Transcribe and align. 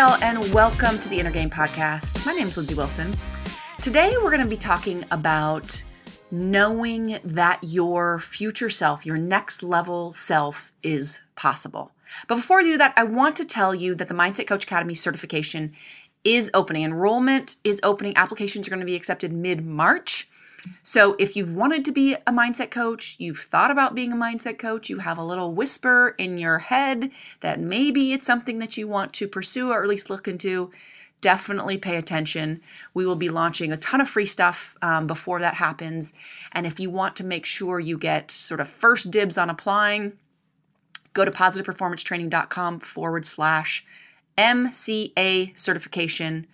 and 0.00 0.54
welcome 0.54 0.98
to 0.98 1.10
the 1.10 1.20
Inner 1.20 1.30
Game 1.30 1.50
Podcast. 1.50 2.24
My 2.24 2.32
name 2.32 2.46
is 2.46 2.56
Lindsay 2.56 2.74
Wilson. 2.74 3.14
Today, 3.82 4.14
we're 4.16 4.30
going 4.30 4.42
to 4.42 4.48
be 4.48 4.56
talking 4.56 5.04
about 5.10 5.82
knowing 6.30 7.18
that 7.22 7.58
your 7.62 8.18
future 8.18 8.70
self, 8.70 9.04
your 9.04 9.18
next 9.18 9.62
level 9.62 10.10
self, 10.12 10.72
is 10.82 11.20
possible. 11.36 11.92
But 12.28 12.36
before 12.36 12.56
we 12.56 12.64
do 12.64 12.78
that, 12.78 12.94
I 12.96 13.02
want 13.02 13.36
to 13.36 13.44
tell 13.44 13.74
you 13.74 13.94
that 13.96 14.08
the 14.08 14.14
Mindset 14.14 14.46
Coach 14.46 14.64
Academy 14.64 14.94
certification 14.94 15.74
is 16.24 16.50
opening. 16.54 16.82
Enrollment 16.84 17.56
is 17.62 17.78
opening. 17.82 18.14
Applications 18.16 18.66
are 18.66 18.70
going 18.70 18.80
to 18.80 18.86
be 18.86 18.96
accepted 18.96 19.34
mid 19.34 19.66
March. 19.66 20.26
So, 20.82 21.16
if 21.18 21.36
you've 21.36 21.52
wanted 21.52 21.84
to 21.86 21.92
be 21.92 22.14
a 22.14 22.32
mindset 22.32 22.70
coach, 22.70 23.16
you've 23.18 23.38
thought 23.38 23.70
about 23.70 23.94
being 23.94 24.12
a 24.12 24.16
mindset 24.16 24.58
coach, 24.58 24.90
you 24.90 24.98
have 24.98 25.18
a 25.18 25.24
little 25.24 25.54
whisper 25.54 26.14
in 26.18 26.38
your 26.38 26.58
head 26.58 27.10
that 27.40 27.60
maybe 27.60 28.12
it's 28.12 28.26
something 28.26 28.58
that 28.58 28.76
you 28.76 28.86
want 28.86 29.12
to 29.14 29.28
pursue 29.28 29.70
or 29.70 29.82
at 29.82 29.88
least 29.88 30.10
look 30.10 30.28
into, 30.28 30.70
definitely 31.20 31.78
pay 31.78 31.96
attention. 31.96 32.60
We 32.94 33.06
will 33.06 33.16
be 33.16 33.28
launching 33.28 33.72
a 33.72 33.76
ton 33.76 34.00
of 34.00 34.08
free 34.08 34.26
stuff 34.26 34.76
um, 34.82 35.06
before 35.06 35.40
that 35.40 35.54
happens. 35.54 36.12
And 36.52 36.66
if 36.66 36.80
you 36.80 36.90
want 36.90 37.16
to 37.16 37.24
make 37.24 37.46
sure 37.46 37.80
you 37.80 37.98
get 37.98 38.30
sort 38.30 38.60
of 38.60 38.68
first 38.68 39.10
dibs 39.10 39.38
on 39.38 39.50
applying, 39.50 40.12
go 41.12 41.24
to 41.24 41.30
positiveperformancetraining.com 41.30 42.80
forward 42.80 43.24
slash 43.24 43.84
MCA 44.38 45.58
certification. 45.58 46.46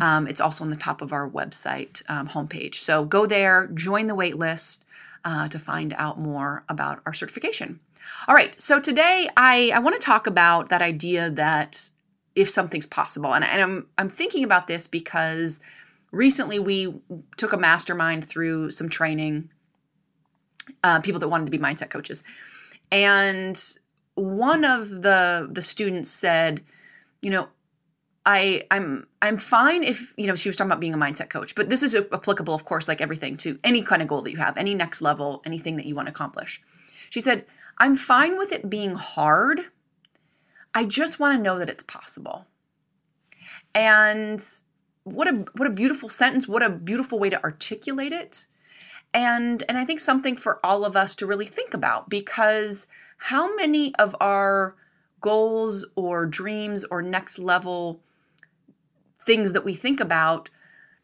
Um, 0.00 0.26
it's 0.26 0.40
also 0.40 0.62
on 0.62 0.70
the 0.70 0.76
top 0.76 1.00
of 1.00 1.12
our 1.12 1.28
website 1.28 2.02
um, 2.08 2.28
homepage. 2.28 2.76
So 2.76 3.04
go 3.04 3.26
there, 3.26 3.68
join 3.68 4.06
the 4.06 4.14
wait 4.14 4.36
list 4.36 4.84
uh, 5.24 5.48
to 5.48 5.58
find 5.58 5.94
out 5.96 6.18
more 6.18 6.64
about 6.68 7.00
our 7.06 7.14
certification. 7.14 7.80
All 8.28 8.34
right, 8.34 8.58
so 8.60 8.80
today 8.80 9.28
I, 9.36 9.72
I 9.74 9.78
want 9.80 10.00
to 10.00 10.04
talk 10.04 10.26
about 10.26 10.68
that 10.68 10.82
idea 10.82 11.30
that 11.30 11.90
if 12.34 12.48
something's 12.50 12.86
possible, 12.86 13.34
and, 13.34 13.44
and 13.44 13.60
I'm 13.62 13.88
I'm 13.98 14.08
thinking 14.08 14.44
about 14.44 14.66
this 14.66 14.86
because 14.86 15.60
recently 16.12 16.58
we 16.58 16.94
took 17.36 17.52
a 17.52 17.56
mastermind 17.56 18.28
through 18.28 18.70
some 18.70 18.88
training, 18.88 19.50
uh, 20.84 21.00
people 21.00 21.18
that 21.20 21.28
wanted 21.28 21.46
to 21.46 21.50
be 21.50 21.58
mindset 21.58 21.90
coaches, 21.90 22.22
and 22.92 23.60
one 24.14 24.64
of 24.64 25.02
the 25.02 25.48
the 25.50 25.62
students 25.62 26.10
said, 26.10 26.62
you 27.22 27.30
know, 27.30 27.48
I 28.26 28.64
I'm 28.72 29.06
I'm 29.22 29.38
fine 29.38 29.84
if 29.84 30.12
you 30.16 30.26
know 30.26 30.34
she 30.34 30.48
was 30.48 30.56
talking 30.56 30.70
about 30.70 30.80
being 30.80 30.94
a 30.94 30.98
mindset 30.98 31.30
coach, 31.30 31.54
but 31.54 31.70
this 31.70 31.82
is 31.84 31.94
applicable, 31.94 32.54
of 32.54 32.64
course, 32.64 32.88
like 32.88 33.00
everything 33.00 33.36
to 33.38 33.58
any 33.62 33.82
kind 33.82 34.02
of 34.02 34.08
goal 34.08 34.20
that 34.22 34.32
you 34.32 34.36
have, 34.38 34.58
any 34.58 34.74
next 34.74 35.00
level, 35.00 35.42
anything 35.46 35.76
that 35.76 35.86
you 35.86 35.94
want 35.94 36.06
to 36.06 36.10
accomplish. 36.12 36.60
She 37.08 37.20
said, 37.20 37.46
"I'm 37.78 37.94
fine 37.94 38.36
with 38.36 38.50
it 38.50 38.68
being 38.68 38.96
hard. 38.96 39.60
I 40.74 40.84
just 40.84 41.20
want 41.20 41.36
to 41.36 41.42
know 41.42 41.56
that 41.58 41.70
it's 41.70 41.84
possible." 41.84 42.46
And 43.74 44.44
what 45.04 45.28
a 45.28 45.44
what 45.54 45.68
a 45.68 45.72
beautiful 45.72 46.08
sentence! 46.08 46.48
What 46.48 46.64
a 46.64 46.70
beautiful 46.70 47.20
way 47.20 47.30
to 47.30 47.42
articulate 47.44 48.12
it. 48.12 48.46
And 49.14 49.62
and 49.68 49.78
I 49.78 49.84
think 49.84 50.00
something 50.00 50.36
for 50.36 50.58
all 50.66 50.84
of 50.84 50.96
us 50.96 51.14
to 51.16 51.26
really 51.26 51.46
think 51.46 51.74
about 51.74 52.10
because 52.10 52.88
how 53.18 53.54
many 53.54 53.94
of 53.96 54.16
our 54.20 54.74
goals 55.20 55.86
or 55.94 56.26
dreams 56.26 56.84
or 56.90 57.02
next 57.02 57.38
level 57.38 58.02
things 59.26 59.52
that 59.52 59.64
we 59.64 59.74
think 59.74 60.00
about 60.00 60.48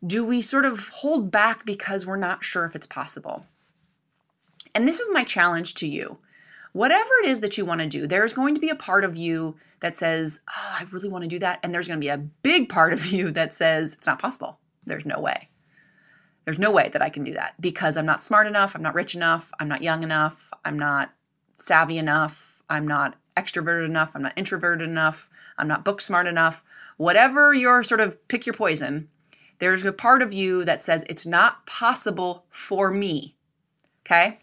do 0.04 0.24
we 0.24 0.42
sort 0.42 0.64
of 0.64 0.88
hold 0.88 1.30
back 1.30 1.64
because 1.64 2.04
we're 2.04 2.16
not 2.16 2.42
sure 2.42 2.64
if 2.64 2.74
it's 2.74 2.86
possible? 2.86 3.46
And 4.74 4.88
this 4.88 4.98
is 4.98 5.08
my 5.12 5.22
challenge 5.22 5.74
to 5.74 5.86
you. 5.86 6.18
Whatever 6.72 7.10
it 7.22 7.28
is 7.28 7.40
that 7.40 7.58
you 7.58 7.64
want 7.64 7.82
to 7.82 7.86
do, 7.86 8.06
there's 8.06 8.32
going 8.32 8.54
to 8.54 8.60
be 8.60 8.70
a 8.70 8.74
part 8.74 9.04
of 9.04 9.16
you 9.16 9.56
that 9.80 9.96
says, 9.96 10.40
Oh, 10.48 10.76
I 10.80 10.86
really 10.90 11.08
want 11.08 11.22
to 11.22 11.28
do 11.28 11.38
that. 11.40 11.60
And 11.62 11.74
there's 11.74 11.86
going 11.86 12.00
to 12.00 12.04
be 12.04 12.08
a 12.08 12.18
big 12.18 12.68
part 12.68 12.92
of 12.92 13.06
you 13.06 13.30
that 13.32 13.52
says, 13.52 13.94
It's 13.94 14.06
not 14.06 14.18
possible. 14.18 14.58
There's 14.86 15.04
no 15.04 15.20
way. 15.20 15.48
There's 16.44 16.58
no 16.58 16.72
way 16.72 16.88
that 16.88 17.02
I 17.02 17.10
can 17.10 17.22
do 17.22 17.34
that 17.34 17.54
because 17.60 17.96
I'm 17.96 18.06
not 18.06 18.24
smart 18.24 18.46
enough. 18.46 18.74
I'm 18.74 18.82
not 18.82 18.94
rich 18.94 19.14
enough. 19.14 19.52
I'm 19.60 19.68
not 19.68 19.82
young 19.82 20.02
enough. 20.02 20.50
I'm 20.64 20.78
not 20.78 21.12
savvy 21.56 21.98
enough. 21.98 22.62
I'm 22.68 22.88
not 22.88 23.16
extroverted 23.36 23.86
enough. 23.86 24.12
I'm 24.14 24.22
not 24.22 24.36
introverted 24.36 24.88
enough. 24.88 25.30
I'm 25.58 25.68
not 25.68 25.84
book 25.84 26.00
smart 26.00 26.26
enough. 26.26 26.64
Whatever 26.96 27.54
your 27.54 27.82
sort 27.82 28.00
of 28.00 28.26
pick 28.28 28.46
your 28.46 28.54
poison, 28.54 29.08
there's 29.58 29.84
a 29.84 29.92
part 29.92 30.22
of 30.22 30.32
you 30.32 30.64
that 30.64 30.82
says 30.82 31.04
it's 31.08 31.26
not 31.26 31.66
possible 31.66 32.44
for 32.50 32.90
me. 32.90 33.36
Okay? 34.04 34.38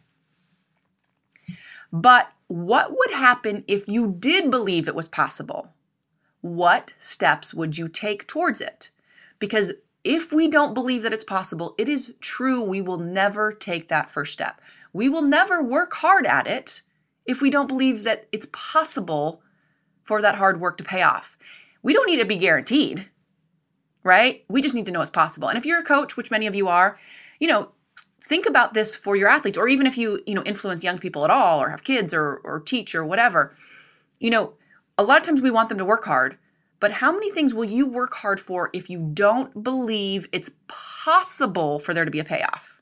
But 1.92 2.32
what 2.48 2.92
would 2.98 3.12
happen 3.12 3.64
if 3.68 3.88
you 3.88 4.16
did 4.18 4.50
believe 4.50 4.88
it 4.88 4.96
was 4.96 5.08
possible? 5.08 5.70
What 6.42 6.94
steps 6.98 7.54
would 7.54 7.78
you 7.78 7.88
take 7.88 8.28
towards 8.28 8.62
it? 8.62 8.90
Because 9.40 9.74
if 10.04 10.32
we 10.32 10.48
don't 10.48 10.74
believe 10.74 11.04
that 11.04 11.14
it's 11.14 11.24
possible, 11.24 11.76
it 11.78 11.90
is 11.90 12.14
true 12.22 12.64
we 12.64 12.82
will 12.82 12.98
never 12.98 13.52
take 13.52 13.90
that 13.90 14.10
first 14.10 14.34
step. 14.34 14.62
We 14.94 15.10
will 15.10 15.22
never 15.22 15.62
work 15.62 15.94
hard 15.96 16.26
at 16.26 16.48
it 16.48 16.82
if 17.30 17.44
we 17.44 17.52
don't 17.52 17.68
believe 17.68 18.04
that 18.04 18.28
it's 18.32 18.48
possible 18.52 19.44
for 20.02 20.20
that 20.20 20.34
hard 20.34 20.60
work 20.60 20.78
to 20.78 20.84
pay 20.84 21.04
off. 21.04 21.38
We 21.84 21.94
don't 21.94 22.08
need 22.08 22.20
to 22.20 22.26
be 22.26 22.38
guaranteed, 22.38 23.08
right? 24.04 24.44
We 24.50 24.64
just 24.64 24.74
need 24.74 24.88
to 24.88 24.92
know 24.92 25.02
it's 25.02 25.12
possible. 25.12 25.48
And 25.48 25.56
if 25.56 25.64
you're 25.64 25.80
a 25.80 25.84
coach, 25.84 26.18
which 26.18 26.32
many 26.32 26.48
of 26.48 26.56
you 26.56 26.68
are, 26.68 26.98
you 27.40 27.48
know, 27.48 27.70
think 28.24 28.48
about 28.48 28.74
this 28.74 28.96
for 28.96 29.16
your 29.16 29.30
athletes 29.30 29.60
or 29.60 29.68
even 29.68 29.86
if 29.86 29.96
you, 29.96 30.24
you 30.26 30.34
know, 30.34 30.42
influence 30.42 30.84
young 30.84 30.98
people 30.98 31.24
at 31.24 31.30
all 31.30 31.62
or 31.62 31.70
have 31.70 31.84
kids 31.84 32.16
or 32.16 32.42
or 32.44 32.62
teach 32.62 32.96
or 32.96 33.06
whatever. 33.06 33.54
You 34.20 34.32
know, 34.32 34.54
a 34.98 35.04
lot 35.04 35.20
of 35.20 35.24
times 35.24 35.40
we 35.40 35.52
want 35.52 35.70
them 35.70 35.78
to 35.78 35.86
work 35.86 36.06
hard, 36.06 36.36
but 36.80 36.94
how 36.94 37.12
many 37.12 37.30
things 37.30 37.54
will 37.54 37.66
you 37.66 37.86
work 37.86 38.16
hard 38.16 38.40
for 38.40 38.72
if 38.74 38.90
you 38.90 39.12
don't 39.14 39.64
believe 39.64 40.28
it's 40.32 40.50
possible 40.68 41.78
for 41.78 41.94
there 41.94 42.06
to 42.06 42.12
be 42.12 42.20
a 42.20 42.24
payoff? 42.24 42.82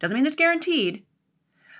Doesn't 0.00 0.14
mean 0.14 0.26
it's 0.26 0.36
guaranteed, 0.36 1.05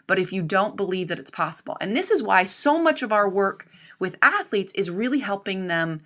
but 0.07 0.19
if 0.19 0.33
you 0.33 0.43
don't 0.43 0.77
believe 0.77 1.09
that 1.09 1.19
it's 1.19 1.31
possible. 1.31 1.77
And 1.81 1.97
this 1.97 2.11
is 2.11 2.23
why 2.23 2.45
so 2.45 2.83
much 2.83 3.03
of 3.03 3.13
our 3.13 3.29
work 3.29 3.69
with 3.99 4.19
athletes 4.23 4.73
is 4.75 4.91
really 4.91 5.19
helping 5.19 5.67
them 5.67 6.01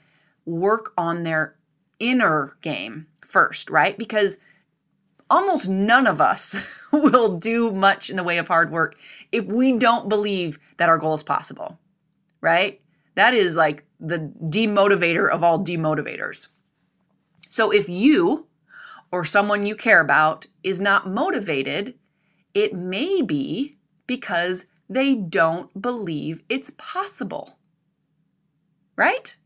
work 0.46 0.92
on 0.96 1.22
their 1.22 1.56
inner 1.98 2.56
game 2.62 3.06
first, 3.20 3.70
right? 3.70 3.96
Because 3.96 4.38
almost 5.28 5.68
none 5.68 6.06
of 6.06 6.20
us 6.20 6.56
will 6.92 7.38
do 7.38 7.70
much 7.70 8.10
in 8.10 8.16
the 8.16 8.24
way 8.24 8.38
of 8.38 8.48
hard 8.48 8.72
work 8.72 8.96
if 9.32 9.46
we 9.46 9.72
don't 9.72 10.08
believe 10.08 10.58
that 10.78 10.88
our 10.88 10.98
goal 10.98 11.14
is 11.14 11.22
possible, 11.22 11.78
right? 12.40 12.80
That 13.14 13.34
is 13.34 13.54
like 13.54 13.84
the 14.00 14.32
demotivator 14.44 15.28
of 15.28 15.44
all 15.44 15.62
demotivators. 15.62 16.48
So 17.50 17.70
if 17.70 17.88
you 17.88 18.46
or 19.12 19.24
someone 19.24 19.66
you 19.66 19.74
care 19.74 20.00
about 20.00 20.46
is 20.62 20.80
not 20.80 21.08
motivated, 21.08 21.94
it 22.54 22.72
may 22.72 23.22
be 23.22 23.76
because 24.10 24.66
they 24.88 25.14
don't 25.14 25.80
believe 25.80 26.42
it's 26.48 26.72
possible. 26.76 27.60
Right? 28.96 29.36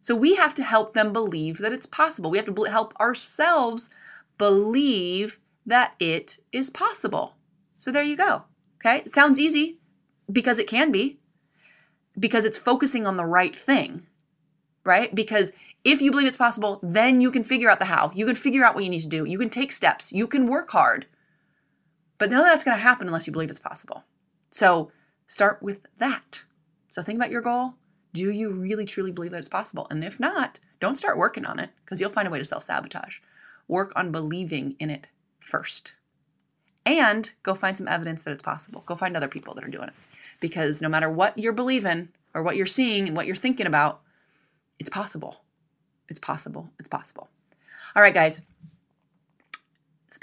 So 0.00 0.14
we 0.14 0.36
have 0.36 0.54
to 0.54 0.62
help 0.62 0.94
them 0.94 1.12
believe 1.12 1.58
that 1.58 1.74
it's 1.74 1.84
possible. 1.84 2.30
We 2.30 2.38
have 2.38 2.46
to 2.46 2.62
help 2.62 2.98
ourselves 2.98 3.90
believe 4.38 5.38
that 5.66 5.92
it 6.00 6.38
is 6.52 6.70
possible. 6.70 7.36
So 7.76 7.92
there 7.92 8.02
you 8.02 8.16
go. 8.16 8.44
Okay? 8.76 9.02
It 9.04 9.12
sounds 9.12 9.38
easy 9.38 9.76
because 10.32 10.58
it 10.58 10.68
can 10.68 10.90
be, 10.90 11.18
because 12.18 12.46
it's 12.46 12.56
focusing 12.56 13.06
on 13.06 13.18
the 13.18 13.26
right 13.26 13.54
thing, 13.54 14.06
right? 14.84 15.14
Because 15.14 15.52
if 15.84 16.00
you 16.00 16.10
believe 16.10 16.28
it's 16.28 16.38
possible, 16.38 16.80
then 16.82 17.20
you 17.20 17.30
can 17.30 17.44
figure 17.44 17.68
out 17.68 17.78
the 17.78 17.84
how. 17.84 18.10
You 18.14 18.24
can 18.24 18.36
figure 18.36 18.64
out 18.64 18.74
what 18.74 18.84
you 18.84 18.90
need 18.90 19.02
to 19.02 19.06
do. 19.06 19.26
You 19.26 19.38
can 19.38 19.50
take 19.50 19.70
steps. 19.70 20.10
You 20.12 20.26
can 20.26 20.46
work 20.46 20.70
hard. 20.70 21.04
But 22.16 22.30
none 22.30 22.40
of 22.40 22.46
that's 22.46 22.64
going 22.64 22.78
to 22.78 22.82
happen 22.82 23.06
unless 23.06 23.26
you 23.26 23.34
believe 23.34 23.50
it's 23.50 23.58
possible. 23.58 24.02
So 24.54 24.92
start 25.26 25.60
with 25.64 25.80
that. 25.98 26.40
So 26.86 27.02
think 27.02 27.16
about 27.16 27.32
your 27.32 27.42
goal. 27.42 27.74
Do 28.12 28.30
you 28.30 28.50
really 28.50 28.84
truly 28.84 29.10
believe 29.10 29.32
that 29.32 29.38
it's 29.38 29.48
possible? 29.48 29.88
And 29.90 30.04
if 30.04 30.20
not, 30.20 30.60
don't 30.78 30.94
start 30.94 31.18
working 31.18 31.44
on 31.44 31.58
it 31.58 31.70
because 31.84 32.00
you'll 32.00 32.08
find 32.08 32.28
a 32.28 32.30
way 32.30 32.38
to 32.38 32.44
self 32.44 32.62
sabotage. 32.62 33.18
Work 33.66 33.92
on 33.96 34.12
believing 34.12 34.76
in 34.78 34.90
it 34.90 35.08
first. 35.40 35.94
And 36.86 37.28
go 37.42 37.52
find 37.52 37.76
some 37.76 37.88
evidence 37.88 38.22
that 38.22 38.30
it's 38.30 38.44
possible. 38.44 38.84
Go 38.86 38.94
find 38.94 39.16
other 39.16 39.26
people 39.26 39.54
that 39.54 39.64
are 39.64 39.68
doing 39.68 39.88
it. 39.88 39.94
Because 40.38 40.80
no 40.80 40.88
matter 40.88 41.10
what 41.10 41.36
you're 41.36 41.52
believing 41.52 42.10
or 42.32 42.44
what 42.44 42.54
you're 42.56 42.64
seeing 42.64 43.08
and 43.08 43.16
what 43.16 43.26
you're 43.26 43.34
thinking 43.34 43.66
about, 43.66 44.02
it's 44.78 44.90
possible. 44.90 45.42
It's 46.08 46.20
possible. 46.20 46.70
It's 46.78 46.88
possible. 46.88 47.28
All 47.96 48.02
right, 48.02 48.14
guys 48.14 48.40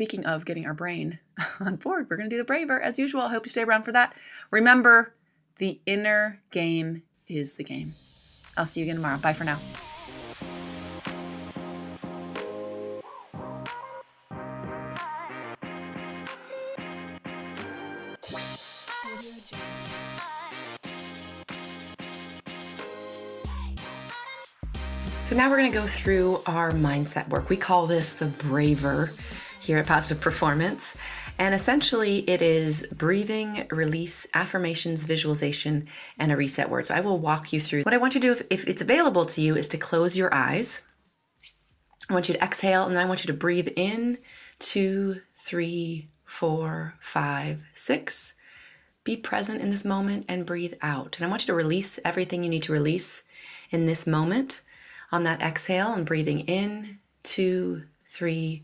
speaking 0.01 0.25
of 0.25 0.45
getting 0.45 0.65
our 0.65 0.73
brain 0.73 1.19
on 1.59 1.75
board, 1.75 2.07
we're 2.09 2.17
going 2.17 2.27
to 2.27 2.33
do 2.33 2.39
the 2.39 2.43
braver 2.43 2.81
as 2.81 2.97
usual. 2.97 3.21
I 3.21 3.29
hope 3.29 3.45
you 3.45 3.49
stay 3.49 3.61
around 3.61 3.83
for 3.83 3.91
that. 3.91 4.15
Remember, 4.49 5.13
the 5.57 5.79
inner 5.85 6.41
game 6.49 7.03
is 7.27 7.53
the 7.53 7.63
game. 7.63 7.93
I'll 8.57 8.65
see 8.65 8.79
you 8.79 8.85
again 8.85 8.95
tomorrow. 8.95 9.19
Bye 9.19 9.33
for 9.33 9.43
now. 9.43 9.59
So 25.25 25.35
now 25.35 25.47
we're 25.47 25.57
going 25.57 25.71
to 25.71 25.77
go 25.77 25.85
through 25.85 26.41
our 26.47 26.71
mindset 26.71 27.29
work. 27.29 27.49
We 27.51 27.55
call 27.55 27.85
this 27.85 28.13
the 28.13 28.25
braver 28.25 29.13
here 29.61 29.77
at 29.77 29.87
Positive 29.87 30.19
Performance. 30.19 30.95
And 31.37 31.55
essentially, 31.55 32.19
it 32.29 32.41
is 32.41 32.85
breathing, 32.91 33.67
release, 33.71 34.27
affirmations, 34.33 35.03
visualization, 35.03 35.87
and 36.17 36.31
a 36.31 36.37
reset 36.37 36.69
word. 36.69 36.85
So 36.85 36.93
I 36.93 36.99
will 36.99 37.19
walk 37.19 37.53
you 37.53 37.61
through. 37.61 37.83
What 37.83 37.93
I 37.93 37.97
want 37.97 38.15
you 38.15 38.21
to 38.21 38.27
do, 38.27 38.33
if, 38.33 38.43
if 38.49 38.67
it's 38.67 38.81
available 38.81 39.25
to 39.27 39.41
you, 39.41 39.55
is 39.55 39.67
to 39.69 39.77
close 39.77 40.17
your 40.17 40.33
eyes. 40.33 40.81
I 42.09 42.13
want 42.13 42.27
you 42.27 42.33
to 42.33 42.43
exhale, 42.43 42.85
and 42.85 42.95
then 42.95 43.03
I 43.03 43.07
want 43.07 43.23
you 43.23 43.27
to 43.27 43.37
breathe 43.37 43.69
in 43.75 44.17
two, 44.59 45.21
three, 45.45 46.07
four, 46.25 46.95
five, 46.99 47.65
six. 47.73 48.33
Be 49.03 49.17
present 49.17 49.61
in 49.61 49.69
this 49.69 49.85
moment 49.85 50.25
and 50.27 50.45
breathe 50.45 50.75
out. 50.81 51.15
And 51.17 51.25
I 51.25 51.29
want 51.29 51.43
you 51.43 51.47
to 51.47 51.53
release 51.53 51.99
everything 52.03 52.43
you 52.43 52.49
need 52.49 52.63
to 52.63 52.73
release 52.73 53.23
in 53.71 53.85
this 53.85 54.05
moment 54.05 54.61
on 55.11 55.23
that 55.23 55.41
exhale 55.41 55.93
and 55.93 56.05
breathing 56.05 56.41
in 56.41 56.99
two, 57.23 57.83
three, 58.05 58.63